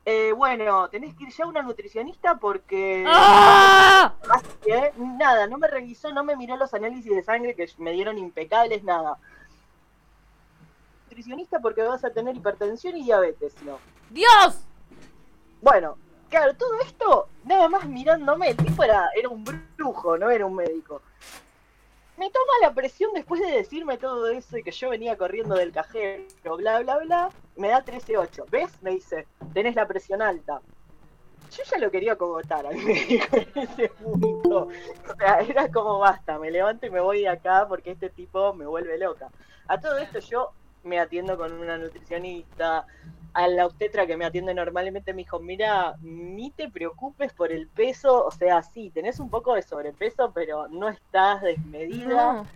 eh, 0.06 0.32
bueno, 0.34 0.89
tenés 0.89 1.16
que 1.16 1.25
ir 1.25 1.30
ya 1.30 1.46
a 1.46 1.48
una 1.48 1.62
nutricionista 1.62 2.36
porque... 2.36 3.06
¡Ah! 3.08 4.13
Así 4.30 4.48
que, 4.66 4.94
nada, 4.98 5.48
no 5.48 5.58
me 5.58 5.68
revisó, 5.68 6.12
no 6.12 6.24
me 6.24 6.36
miró 6.36 6.58
los 6.58 6.74
análisis 6.74 7.16
de 7.16 7.24
sangre 7.24 7.56
que 7.56 7.70
me 7.77 7.92
dieron 7.92 8.18
impecables, 8.18 8.84
nada. 8.84 9.18
Nutricionista 11.13 11.60
porque 11.60 11.84
vas 11.84 12.03
a 12.03 12.10
tener 12.10 12.36
hipertensión 12.36 12.98
y 12.98 13.03
diabetes, 13.03 13.53
¿no? 13.62 13.77
¡Dios! 14.10 14.65
Bueno, 15.62 15.96
claro, 16.27 16.55
todo 16.55 16.82
esto, 16.82 17.29
nada 17.43 17.70
más 17.70 17.88
mirándome, 17.88 18.50
el 18.50 18.58
tipo 18.58 18.84
era, 18.84 19.12
era 19.15 19.29
un 19.29 19.43
brujo, 19.43 20.17
no 20.17 20.32
era 20.32 20.43
un 20.48 20.55
médico. 20.55 21.03
Me 22.17 22.32
toma 22.32 22.53
la 22.63 22.74
presión 22.74 23.12
después 23.13 23.41
de 23.41 23.51
decirme 23.51 24.00
todo 24.00 24.27
eso 24.27 24.58
y 24.58 24.63
que 24.63 24.72
yo 24.72 24.89
venía 24.89 25.15
corriendo 25.15 25.53
del 25.53 25.72
cajero, 25.72 26.58
bla, 26.58 26.79
bla, 26.79 26.98
bla, 26.98 27.29
me 27.58 27.67
da 27.67 27.86
13.8. 27.86 28.50
¿Ves? 28.50 28.72
Me 28.82 28.89
dice, 28.89 29.27
tenés 29.53 29.75
la 29.75 29.88
presión 29.88 30.24
alta. 30.24 30.62
Yo 31.51 31.63
ya 31.63 31.77
lo 31.77 31.91
quería 31.91 32.15
cogotar 32.15 32.65
al 32.65 32.75
médico 32.75 33.27
en 33.34 33.51
ese 33.53 33.89
punto. 33.89 34.67
O 34.67 35.15
sea, 35.15 35.41
era 35.41 35.72
como 35.72 36.00
basta, 36.00 36.39
me 36.39 36.50
levanto 36.50 36.88
y 36.88 36.89
me 36.89 37.01
voy 37.01 37.22
de 37.22 37.29
acá 37.29 37.67
porque 37.67 37.91
este 37.91 38.10
tipo 38.10 38.55
me 38.55 38.65
vuelve 38.65 38.98
loca. 38.98 39.29
A 39.67 39.79
todo 39.79 39.98
esto 40.00 40.17
yo 40.17 40.51
me 40.84 41.00
atiendo 41.00 41.38
con 41.38 41.54
una 41.54 41.78
nutricionista, 41.78 42.86
a 43.34 43.48
la 43.48 43.66
obstetra 43.66 44.06
que 44.06 44.16
me 44.16 44.25
atiende 44.25 44.54
normalmente 44.54 45.13
me 45.13 45.24
dijo, 45.24 45.40
mira, 45.40 45.96
ni 46.02 46.52
te 46.52 46.70
preocupes 46.70 47.34
por 47.34 47.52
el 47.52 47.68
peso, 47.68 48.25
o 48.25 48.32
sea, 48.32 48.62
sí, 48.62 48.92
tenés 48.92 49.20
un 49.20 49.30
poco 49.30 49.56
de 49.56 49.63
sobrepeso, 49.63 50.32
pero 50.34 50.68
no 50.68 50.90
estás 50.90 51.42
desmedida. 51.42 52.34
No. 52.34 52.48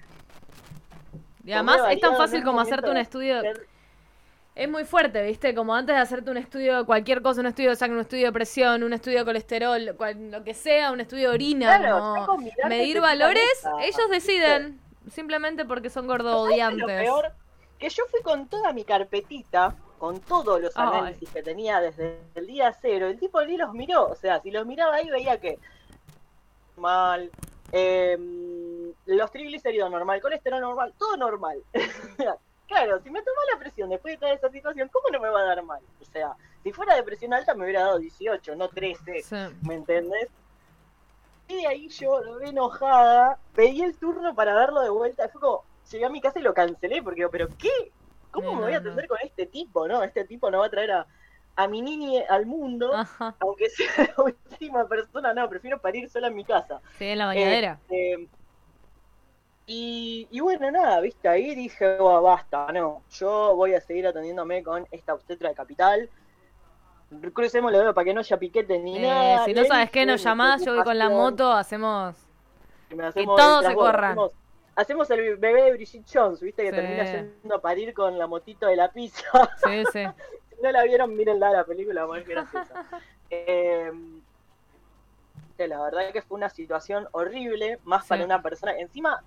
Y 1.43 1.53
además 1.53 1.81
es 1.89 1.99
tan 1.99 2.15
fácil 2.15 2.43
como 2.43 2.59
hacerte 2.59 2.89
un 2.89 2.95
de 2.95 3.01
estudio. 3.01 3.41
Es 4.53 4.67
muy 4.67 4.85
fuerte, 4.85 5.23
¿viste? 5.23 5.53
Como 5.53 5.73
antes 5.75 5.95
de 5.95 6.01
hacerte 6.01 6.31
un 6.31 6.37
estudio, 6.37 6.85
cualquier 6.85 7.21
cosa, 7.21 7.41
un 7.41 7.47
estudio 7.47 7.69
de 7.69 7.75
sangre, 7.75 7.95
un 7.97 8.01
estudio 8.01 8.25
de 8.25 8.31
presión, 8.33 8.83
un 8.83 8.91
estudio 8.91 9.19
de 9.19 9.25
colesterol, 9.25 9.95
cual- 9.95 10.31
lo 10.31 10.43
que 10.43 10.55
sea, 10.55 10.91
un 10.91 10.99
estudio 10.99 11.29
de 11.29 11.35
orina, 11.35 11.77
Claro, 11.77 12.37
medir 12.67 12.99
valores, 12.99 13.63
ellos 13.81 14.09
deciden. 14.11 14.79
Simplemente 15.11 15.63
porque 15.63 15.89
son 15.89 16.07
¿Sabes 16.07 16.23
qué 16.23 16.55
es 16.55 16.69
gordo 16.69 16.77
Lo 16.77 16.85
peor, 16.87 17.31
que 17.77 17.89
yo 17.89 18.03
fui 18.09 18.21
con 18.21 18.47
toda 18.47 18.73
mi 18.73 18.83
carpetita 18.83 19.75
con 19.97 20.19
todos 20.19 20.61
los 20.61 20.77
Ay. 20.77 20.87
análisis 20.87 21.29
que 21.29 21.41
tenía 21.41 21.79
desde 21.79 22.19
el 22.35 22.45
día 22.45 22.71
cero, 22.79 23.07
el 23.07 23.19
tipo 23.19 23.43
ni 23.43 23.57
los 23.57 23.73
miró. 23.73 24.07
O 24.07 24.15
sea, 24.15 24.39
si 24.41 24.51
los 24.51 24.65
miraba 24.65 24.95
ahí 24.95 25.09
veía 25.09 25.39
que 25.39 25.57
mal, 26.75 27.31
eh, 27.71 28.15
los 29.05 29.31
triglicéridos 29.31 29.89
normal, 29.89 30.21
colesterol 30.21 30.61
normal, 30.61 30.93
todo 30.97 31.17
normal. 31.17 31.63
claro, 32.67 33.01
si 33.01 33.09
me 33.09 33.21
toma 33.21 33.41
la 33.53 33.59
presión 33.59 33.89
después 33.89 34.13
de 34.13 34.17
toda 34.19 34.33
esa 34.33 34.49
situación, 34.49 34.89
¿cómo 34.91 35.09
no 35.09 35.19
me 35.19 35.29
va 35.29 35.41
a 35.41 35.45
dar 35.45 35.63
mal? 35.63 35.81
O 36.01 36.05
sea, 36.05 36.35
si 36.63 36.71
fuera 36.71 36.95
de 36.95 37.03
presión 37.03 37.33
alta 37.33 37.55
me 37.55 37.63
hubiera 37.63 37.81
dado 37.83 37.99
18, 37.99 38.55
no 38.55 38.69
13, 38.69 39.23
Sí. 39.23 39.35
¿me 39.63 39.75
entendés? 39.75 40.29
Y 41.47 41.55
de 41.61 41.67
ahí 41.67 41.87
yo, 41.89 42.21
re 42.37 42.49
enojada, 42.49 43.39
pedí 43.55 43.81
el 43.81 43.95
turno 43.97 44.35
para 44.35 44.53
verlo 44.53 44.81
de 44.81 44.89
vuelta. 44.89 45.29
Fue 45.29 45.39
como, 45.39 45.63
llegué 45.91 46.05
a 46.05 46.09
mi 46.09 46.21
casa 46.21 46.39
y 46.39 46.43
lo 46.43 46.53
cancelé, 46.53 47.01
porque 47.03 47.21
digo, 47.21 47.31
¿pero 47.31 47.47
qué? 47.57 47.91
¿Cómo 48.31 48.51
No, 48.51 48.55
me 48.57 48.61
voy 48.63 48.73
a 48.73 48.79
no. 48.79 48.81
atender 48.81 49.07
con 49.07 49.17
este 49.23 49.45
tipo, 49.45 49.87
no? 49.87 50.03
Este 50.03 50.25
tipo 50.25 50.51
no 50.51 50.59
va 50.59 50.65
a 50.67 50.69
traer 50.69 50.91
a, 50.91 51.07
a 51.55 51.67
mi 51.67 51.81
niña 51.81 52.23
al 52.29 52.45
mundo, 52.45 52.93
Ajá. 52.93 53.35
aunque 53.39 53.69
sea 53.69 53.87
la 54.17 54.23
última 54.23 54.87
persona, 54.87 55.33
no, 55.33 55.49
prefiero 55.49 55.79
parir 55.79 56.09
sola 56.09 56.27
en 56.27 56.35
mi 56.35 56.43
casa. 56.45 56.81
Sí, 56.97 57.05
en 57.05 57.17
la 57.19 57.25
bañadera. 57.27 57.79
Este, 57.89 58.27
y, 59.69 60.27
y 60.31 60.39
bueno, 60.39 60.71
nada, 60.71 61.01
viste, 61.01 61.27
ahí 61.27 61.53
dije, 61.53 61.97
"Oh, 61.99 62.21
basta, 62.21 62.71
no, 62.71 63.03
yo 63.11 63.53
voy 63.55 63.73
a 63.73 63.81
seguir 63.81 64.07
atendiéndome 64.07 64.63
con 64.63 64.87
esta 64.91 65.13
obstetra 65.13 65.49
de 65.49 65.55
capital. 65.55 66.09
Crucemos 67.33 67.71
los 67.71 67.81
dedos 67.81 67.95
para 67.95 68.05
que 68.05 68.13
no 68.13 68.19
haya 68.19 68.37
piquete 68.37 68.79
ni 68.79 68.97
Eh, 68.97 69.01
nada. 69.01 69.45
si 69.45 69.53
no 69.53 69.63
sabes 69.65 69.89
qué, 69.91 70.05
nos 70.05 70.21
llamás, 70.23 70.63
yo 70.63 70.73
voy 70.75 70.83
con 70.83 70.97
la 70.97 71.09
moto, 71.09 71.51
hacemos... 71.51 72.15
hacemos 73.01 73.35
todos 73.37 73.65
se 73.65 73.73
corran. 73.75 74.11
Hacemos, 74.11 74.31
hacemos 74.77 75.09
el 75.11 75.35
bebé 75.37 75.63
de 75.63 75.71
Brigitte 75.73 76.07
Jones, 76.13 76.39
viste, 76.39 76.63
que 76.63 76.69
Sí. 76.69 76.75
termina 76.75 77.03
yendo 77.03 77.55
a 77.55 77.59
parir 77.61 77.93
con 77.93 78.17
la 78.17 78.27
motito 78.27 78.67
de 78.67 78.75
la 78.77 78.89
pizza. 78.91 79.23
Sí, 79.63 79.83
sí. 79.91 80.03
si 80.55 80.61
no 80.61 80.71
la 80.71 80.83
vieron, 80.83 81.15
mírenla 81.15 81.51
la 81.51 81.63
película, 81.65 82.05
muy 82.07 82.23
graciosa. 82.23 82.85
Eh, 83.29 83.91
que 85.57 85.67
la 85.67 85.81
verdad 85.83 86.13
que 86.13 86.21
fue 86.21 86.37
una 86.37 86.49
situación 86.49 87.09
horrible, 87.11 87.77
más 87.83 88.03
Sí. 88.03 88.09
para 88.09 88.23
una 88.23 88.41
persona. 88.41 88.77
Encima, 88.79 89.21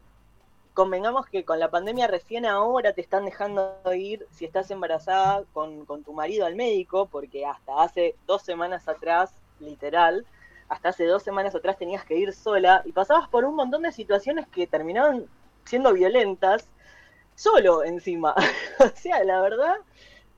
convengamos 0.73 1.27
que 1.27 1.45
con 1.45 1.59
la 1.61 1.71
pandemia 1.71 2.07
recién 2.07 2.47
ahora 2.47 2.95
te 2.95 3.03
están 3.03 3.27
dejando 3.27 3.77
ir, 3.93 4.27
si 4.31 4.47
estás 4.47 4.71
embarazada, 4.71 5.43
con, 5.53 5.85
con 5.85 6.03
tu 6.03 6.15
marido 6.15 6.47
al 6.47 6.55
médico, 6.57 7.07
porque 7.13 7.45
hasta 7.45 7.83
hace 7.83 8.15
dos 8.27 8.41
semanas 8.41 8.89
atrás, 8.89 9.35
literal, 9.59 10.25
hasta 10.71 10.89
hace 10.91 11.05
dos 11.05 11.23
semanas 11.23 11.55
atrás 11.55 11.77
tenías 11.77 12.05
que 12.07 12.17
ir 12.17 12.33
sola 12.33 12.81
y 12.87 12.93
pasabas 12.93 13.29
por 13.29 13.45
un 13.45 13.55
montón 13.57 13.83
de 13.83 13.93
situaciones 13.93 14.47
que 14.49 14.67
terminaban 14.67 15.27
siendo 15.65 15.93
violentas, 15.93 16.69
solo 17.35 17.85
encima. 17.85 18.35
o 18.79 18.89
sea, 18.95 19.23
la 19.25 19.41
verdad, 19.41 19.77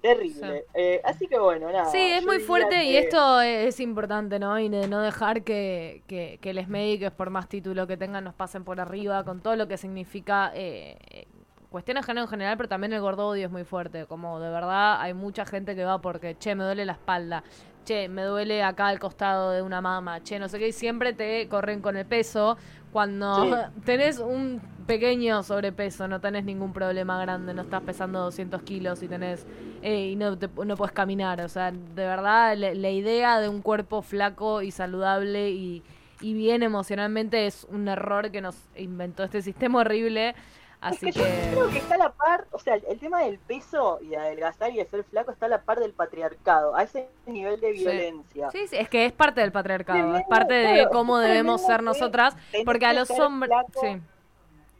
terrible. 0.00 0.64
Eh, 0.74 1.00
así 1.04 1.26
que 1.26 1.38
bueno, 1.38 1.70
nada. 1.72 1.86
Sí, 1.86 1.98
es 1.98 2.24
muy 2.24 2.40
fuerte 2.40 2.84
y 2.84 2.96
esto 2.96 3.40
es 3.40 3.80
importante, 3.80 4.38
¿no? 4.38 4.58
Y 4.58 4.68
de 4.68 4.88
no 4.88 5.00
dejar 5.00 5.42
que, 5.42 6.02
que, 6.06 6.38
que 6.40 6.54
los 6.54 6.68
médicos, 6.68 7.12
por 7.12 7.30
más 7.30 7.48
título 7.48 7.86
que 7.86 7.96
tengan, 7.96 8.24
nos 8.24 8.34
pasen 8.34 8.64
por 8.64 8.80
arriba 8.80 9.24
con 9.24 9.40
todo 9.40 9.56
lo 9.56 9.68
que 9.68 9.76
significa 9.76 10.50
eh, 10.54 11.26
cuestiones 11.70 12.04
género 12.06 12.24
en 12.26 12.30
general, 12.30 12.56
pero 12.56 12.68
también 12.68 12.92
el 12.92 13.00
gordodio 13.00 13.46
es 13.46 13.50
muy 13.50 13.64
fuerte. 13.64 14.06
Como 14.06 14.38
de 14.38 14.50
verdad 14.50 15.00
hay 15.00 15.14
mucha 15.14 15.44
gente 15.44 15.74
que 15.74 15.84
va 15.84 16.00
porque, 16.00 16.36
che, 16.38 16.54
me 16.54 16.64
duele 16.64 16.84
la 16.84 16.92
espalda, 16.92 17.42
che, 17.84 18.08
me 18.08 18.22
duele 18.22 18.62
acá 18.62 18.88
al 18.88 19.00
costado 19.00 19.50
de 19.50 19.62
una 19.62 19.80
mama, 19.80 20.22
che, 20.22 20.38
no 20.38 20.48
sé 20.48 20.58
qué, 20.58 20.68
y 20.68 20.72
siempre 20.72 21.12
te 21.14 21.48
corren 21.48 21.80
con 21.80 21.96
el 21.96 22.06
peso. 22.06 22.56
Cuando 22.92 23.44
Sí. 23.44 23.50
tenés 23.86 24.18
un 24.18 24.60
pequeño 24.82 25.42
sobrepeso, 25.42 26.08
no 26.08 26.20
tenés 26.20 26.44
ningún 26.44 26.72
problema 26.72 27.20
grande, 27.20 27.54
no 27.54 27.62
estás 27.62 27.82
pesando 27.82 28.20
200 28.20 28.62
kilos 28.62 29.02
y 29.02 29.08
tenés 29.08 29.46
eh, 29.82 30.08
y 30.08 30.16
no, 30.16 30.38
te, 30.38 30.48
no 30.64 30.76
puedes 30.76 30.92
caminar. 30.92 31.40
O 31.40 31.48
sea, 31.48 31.72
de 31.72 32.06
verdad, 32.06 32.56
la, 32.56 32.74
la 32.74 32.90
idea 32.90 33.40
de 33.40 33.48
un 33.48 33.62
cuerpo 33.62 34.02
flaco 34.02 34.62
y 34.62 34.70
saludable 34.70 35.50
y, 35.50 35.82
y 36.20 36.34
bien 36.34 36.62
emocionalmente 36.62 37.46
es 37.46 37.64
un 37.64 37.88
error 37.88 38.30
que 38.30 38.40
nos 38.40 38.56
inventó 38.76 39.24
este 39.24 39.42
sistema 39.42 39.80
horrible. 39.80 40.34
Así 40.80 41.08
Es 41.08 41.14
que, 41.14 41.20
yo 41.20 41.24
que. 41.24 41.48
creo 41.52 41.68
que 41.70 41.78
está 41.78 41.94
a 41.94 41.98
la 41.98 42.12
par, 42.12 42.46
o 42.50 42.58
sea, 42.58 42.74
el 42.74 42.98
tema 42.98 43.20
del 43.20 43.38
peso 43.38 44.00
y 44.02 44.08
de 44.08 44.16
adelgazar 44.16 44.72
y 44.72 44.78
de 44.78 44.84
ser 44.84 45.04
flaco 45.04 45.30
está 45.30 45.46
a 45.46 45.48
la 45.48 45.62
par 45.62 45.78
del 45.78 45.92
patriarcado, 45.92 46.74
a 46.74 46.82
ese 46.82 47.08
nivel 47.26 47.60
de 47.60 47.70
violencia. 47.70 48.50
Sí, 48.50 48.66
sí, 48.66 48.76
es 48.76 48.88
que 48.88 49.06
es 49.06 49.12
parte 49.12 49.40
del 49.42 49.52
patriarcado, 49.52 50.16
es 50.16 50.24
parte 50.28 50.54
de 50.54 50.88
cómo 50.90 51.18
debemos 51.18 51.64
ser 51.64 51.78
que 51.78 51.84
nosotras, 51.84 52.36
porque 52.64 52.86
a 52.86 52.90
que 52.90 52.96
los 52.96 53.10
hombres... 53.10 53.52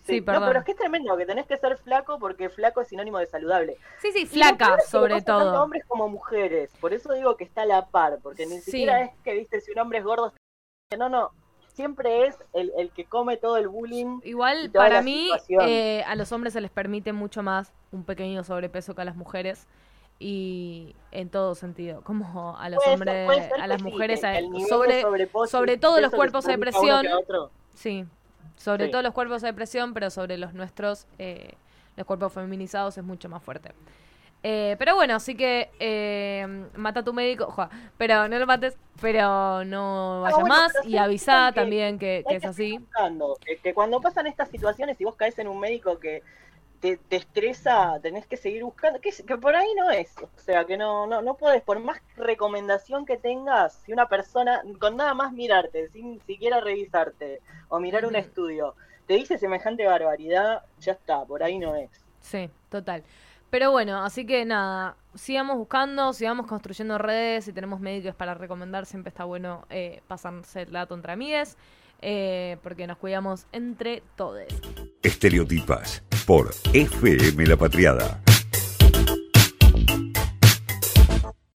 Sí. 0.04 0.14
Sí, 0.14 0.20
No, 0.20 0.44
pero 0.46 0.58
es 0.58 0.64
que 0.64 0.72
es 0.72 0.76
tremendo 0.78 1.16
que 1.16 1.26
tenés 1.26 1.46
que 1.46 1.56
ser 1.56 1.76
flaco 1.78 2.18
porque 2.18 2.48
flaco 2.50 2.80
es 2.80 2.88
sinónimo 2.88 3.18
de 3.18 3.26
saludable. 3.26 3.76
sí, 4.00 4.10
sí, 4.12 4.26
flaca, 4.26 4.78
sobre 4.80 5.14
pasa 5.14 5.24
tanto 5.26 5.50
todo. 5.52 5.62
hombres 5.62 5.84
como 5.86 6.08
mujeres, 6.08 6.72
por 6.80 6.92
eso 6.92 7.12
digo 7.12 7.36
que 7.36 7.44
está 7.44 7.62
a 7.62 7.66
la 7.66 7.86
par, 7.86 8.18
porque 8.22 8.46
ni 8.46 8.56
Sí. 8.56 8.62
siquiera 8.72 9.02
es 9.02 9.10
que, 9.22 9.34
viste, 9.34 9.60
si 9.60 9.70
un 9.70 9.78
hombre 9.78 9.98
es 9.98 10.04
gordo, 10.04 10.32
no, 10.98 11.08
no, 11.08 11.30
siempre 11.68 12.26
es 12.26 12.36
el, 12.52 12.72
el 12.76 12.90
que 12.90 13.04
come 13.04 13.36
todo 13.36 13.56
el 13.56 13.68
bullying. 13.68 14.20
Igual, 14.24 14.70
para 14.72 15.02
mí, 15.02 15.30
eh, 15.60 16.02
a 16.06 16.16
los 16.16 16.32
hombres 16.32 16.52
se 16.52 16.60
les 16.60 16.70
permite 16.70 17.12
mucho 17.12 17.42
más 17.42 17.72
un 17.92 18.04
pequeño 18.04 18.42
sobrepeso 18.44 18.94
que 18.94 19.02
a 19.02 19.04
las 19.04 19.16
mujeres. 19.16 19.66
Y 20.18 20.94
en 21.10 21.30
todo 21.30 21.54
sentido, 21.56 22.02
como 22.02 22.56
a 22.56 22.68
los 22.68 22.78
Puede 22.82 22.94
hombres, 22.94 23.48
ser 23.48 23.60
a 23.60 23.66
las 23.66 23.78
sí, 23.80 23.84
mujeres, 23.88 24.22
el 24.22 24.50
de 24.52 24.60
sobre, 24.68 25.02
sobre 25.48 25.76
todo 25.78 26.00
los 26.00 26.12
cuerpos 26.12 26.44
de 26.44 26.54
otro. 27.14 27.50
Sí, 27.74 28.04
sobre 28.56 28.86
Sí. 28.86 28.90
todo 28.90 29.02
los 29.02 29.12
cuerpos 29.12 29.42
de 29.42 29.48
depresión, 29.48 29.94
pero 29.94 30.10
sobre 30.10 30.38
los 30.38 30.54
nuestros, 30.54 31.06
eh, 31.18 31.54
los 31.96 32.06
cuerpos 32.06 32.32
feminizados 32.32 32.96
es 32.98 33.04
mucho 33.04 33.28
más 33.28 33.42
fuerte. 33.42 33.72
Eh, 34.44 34.74
pero 34.78 34.96
bueno, 34.96 35.14
así 35.14 35.36
que 35.36 35.70
eh, 35.78 36.66
mata 36.74 37.00
a 37.00 37.04
tu 37.04 37.12
médico, 37.12 37.44
ojo, 37.44 37.68
pero 37.96 38.26
no 38.26 38.38
lo 38.40 38.46
mates, 38.46 38.76
pero 39.00 39.64
no 39.64 40.22
vaya 40.22 40.34
bueno, 40.34 40.48
más 40.48 40.72
y 40.84 40.96
avisa 40.96 41.52
que- 41.54 41.60
también 41.60 41.96
que, 41.98 42.24
que 42.26 42.30
hay 42.30 42.36
es 42.36 42.42
que 42.42 42.48
así. 42.48 42.80
que, 43.46 43.56
que 43.58 43.72
cuando 43.72 44.00
pasan 44.00 44.26
estas 44.26 44.48
situaciones 44.48 45.00
y 45.00 45.04
vos 45.04 45.14
caes 45.14 45.38
en 45.38 45.46
un 45.46 45.60
médico 45.60 46.00
que 46.00 46.22
te, 46.82 46.96
te 46.96 47.14
estresa, 47.14 48.00
tenés 48.02 48.26
que 48.26 48.36
seguir 48.36 48.64
buscando, 48.64 49.00
que, 49.00 49.10
que 49.12 49.38
por 49.38 49.54
ahí 49.54 49.68
no 49.76 49.92
es, 49.92 50.12
o 50.18 50.40
sea, 50.40 50.64
que 50.64 50.76
no, 50.76 51.06
no, 51.06 51.22
no 51.22 51.36
podés, 51.36 51.62
por 51.62 51.78
más 51.78 52.02
recomendación 52.16 53.06
que 53.06 53.16
tengas, 53.16 53.74
si 53.86 53.92
una 53.92 54.08
persona, 54.08 54.62
con 54.80 54.96
nada 54.96 55.14
más 55.14 55.32
mirarte, 55.32 55.88
sin 55.90 56.20
siquiera 56.22 56.60
revisarte 56.60 57.40
o 57.68 57.78
mirar 57.78 58.04
un 58.04 58.16
estudio, 58.16 58.74
te 59.06 59.14
dice 59.14 59.38
semejante 59.38 59.86
barbaridad, 59.86 60.64
ya 60.80 60.92
está, 60.92 61.24
por 61.24 61.44
ahí 61.44 61.56
no 61.56 61.76
es. 61.76 61.88
Sí, 62.18 62.50
total. 62.68 63.04
Pero 63.48 63.70
bueno, 63.70 64.02
así 64.02 64.26
que 64.26 64.44
nada, 64.44 64.96
sigamos 65.14 65.58
buscando, 65.58 66.12
sigamos 66.12 66.48
construyendo 66.48 66.98
redes, 66.98 67.44
si 67.44 67.52
tenemos 67.52 67.78
médicos 67.78 68.16
para 68.16 68.34
recomendar, 68.34 68.86
siempre 68.86 69.10
está 69.10 69.22
bueno 69.22 69.66
eh, 69.70 70.02
pasarse 70.08 70.62
el 70.62 70.72
dato 70.72 70.96
entre 70.96 71.12
amigues, 71.12 71.56
eh, 72.00 72.56
porque 72.64 72.88
nos 72.88 72.96
cuidamos 72.96 73.46
entre 73.52 74.02
todos. 74.16 74.42
Estereotipas 75.00 76.02
por 76.24 76.54
FM 76.72 77.46
La 77.46 77.56
Patriada. 77.56 78.31